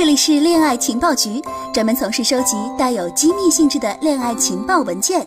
[0.00, 1.42] 这里是恋爱情报局，
[1.74, 5.22] 专门从事收集带有机密性质的恋爱情报文件。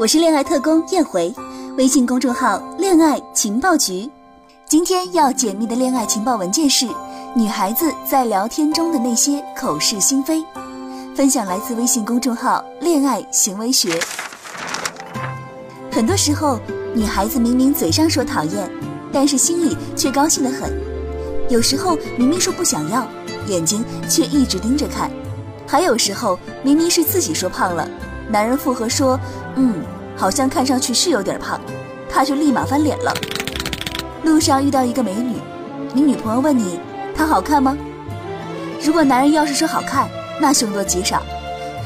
[0.00, 1.32] 我是恋爱特工燕回，
[1.78, 4.10] 微信公众号“恋爱情报局”。
[4.66, 6.88] 今天要解密的恋爱情报文件是
[7.36, 10.44] 女孩子在聊天中的那些口是心非。
[11.14, 13.96] 分享来自微信公众号“恋爱行为学”。
[15.92, 16.58] 很多时候，
[16.92, 18.68] 女孩子明明嘴上说讨厌，
[19.12, 20.76] 但是心里却高兴得很。
[21.48, 23.06] 有时候明明说不想要。
[23.46, 25.10] 眼睛却一直盯着看，
[25.66, 27.88] 还有时候明明是自己说胖了，
[28.28, 29.18] 男人附和说
[29.56, 29.74] ：“嗯，
[30.16, 31.60] 好像看上去是有点胖。”
[32.08, 33.12] 他就立马翻脸了。
[34.24, 35.36] 路上遇到一个美女，
[35.92, 36.80] 你女朋友问你
[37.14, 37.76] 她好看吗？
[38.82, 40.08] 如果男人要是说好看，
[40.40, 41.18] 那凶多吉少；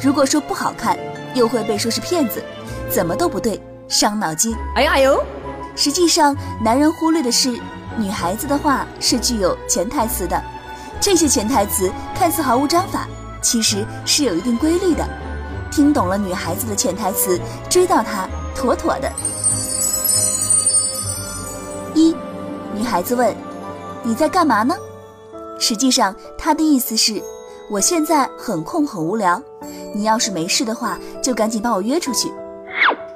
[0.00, 0.96] 如果说不好看，
[1.34, 2.42] 又会被说是骗子，
[2.88, 4.54] 怎么都不对，伤脑筋。
[4.76, 5.20] 哎呀哎呦！
[5.74, 7.58] 实际上，男人忽略的是，
[7.96, 10.40] 女孩子的话是具有潜台词的。
[11.00, 13.08] 这些潜台词看似毫无章法，
[13.40, 15.08] 其实是有一定规律的。
[15.70, 19.10] 听懂了女孩子的潜台词，追到她妥妥的。
[21.94, 22.14] 一，
[22.74, 23.34] 女孩子问
[24.04, 24.74] ：“你在干嘛呢？”
[25.58, 27.22] 实际上，她的意思是
[27.70, 29.40] ：“我现在很空很无聊，
[29.94, 32.30] 你要是没事的话，就赶紧把我约出去。”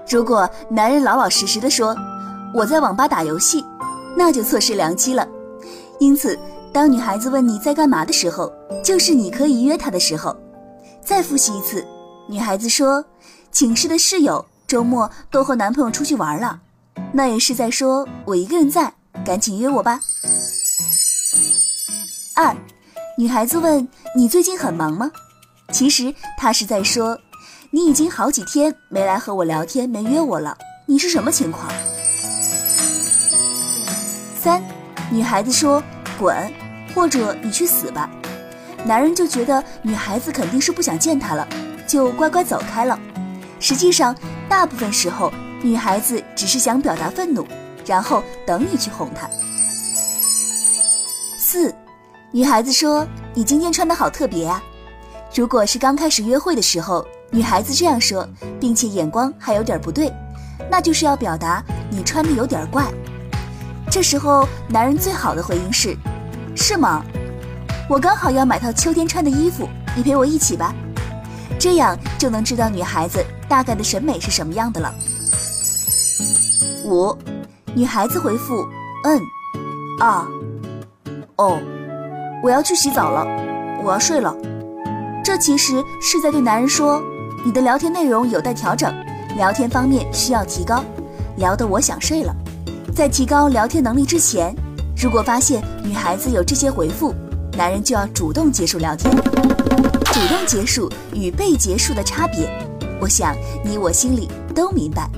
[0.09, 1.95] 如果男人老老实实的说
[2.55, 3.63] ：“我在网吧打游戏”，
[4.17, 5.29] 那就错失良机了。
[5.99, 6.39] 因此。
[6.75, 10.37] 当女孩子问你在干嘛的时候，就是你可以约她的时候。
[11.05, 11.87] 再复习一次，
[12.29, 13.05] 女孩子说，
[13.53, 16.59] 寝室的室友周末都和男朋友出去玩了，
[17.13, 18.93] 那也是在说我一个人在，
[19.25, 20.01] 赶紧约我吧。
[22.35, 22.53] 二，
[23.17, 25.09] 女孩子问你最近很忙吗？
[25.71, 27.17] 其实她是在说，
[27.71, 31.71] 你已经好几天没来和我聊天，没约我了，你是什么情况？
[34.43, 34.61] 三，
[35.09, 35.81] 女孩子说
[36.19, 36.53] 滚。
[36.95, 38.09] 或者你去死吧，
[38.85, 41.47] 男人就觉得女孩子肯定是不想见他了，
[41.87, 42.99] 就乖乖走开了。
[43.59, 44.15] 实际上，
[44.49, 47.47] 大部分时候女孩子只是想表达愤怒，
[47.85, 49.29] 然后等你去哄她。
[51.39, 51.75] 四，
[52.31, 54.63] 女孩子说你今天穿的好特别啊。
[55.35, 58.29] 如果是刚开始约会的时候，女孩子这样说，
[58.61, 60.13] 并且眼光还有点不对，
[60.71, 62.85] 那就是要表达你穿的有点怪。
[63.91, 65.97] 这时候，男人最好的回应是。
[66.55, 67.05] 是吗？
[67.89, 70.75] 我刚好要买套秋天穿的衣服，你陪我一起吧，
[71.59, 74.95] 这样就能知道女孩子大概的审美是什么样的了。
[76.85, 77.15] 五，
[77.75, 78.67] 女孩子回复：
[79.05, 79.21] 嗯，
[80.01, 80.27] 啊，
[81.37, 81.59] 哦，
[82.43, 83.27] 我要去洗澡了，
[83.85, 84.35] 我要睡了。
[85.23, 87.03] 这其实是在对男人说，
[87.45, 88.95] 你的聊天内容有待调整，
[89.37, 90.83] 聊天方面需要提高，
[91.37, 92.35] 聊得我想睡了。
[92.95, 94.55] 在提高聊天能力之前。
[94.97, 97.15] 如果发现女孩子有这些回复，
[97.57, 99.15] 男人就要主动结束聊天。
[99.15, 102.49] 主动结束与被结束的差别，
[103.01, 105.11] 我想你我心里都明白。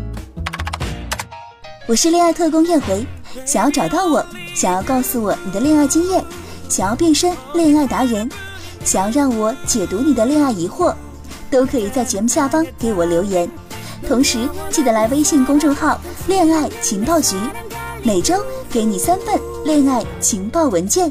[1.86, 3.06] 我是恋爱特工燕回，
[3.44, 6.24] 想要找到我，想要告诉我你的恋爱经验，
[6.68, 8.28] 想要变身恋爱达人，
[8.84, 10.94] 想要让我解读你的恋爱疑惑，
[11.50, 13.48] 都可以在节目下方给我留言。
[14.08, 17.36] 同时记得来微信公众号“恋爱情报局”，
[18.02, 18.42] 每周
[18.76, 19.40] 给你三份。
[19.64, 21.10] 恋爱情报文件。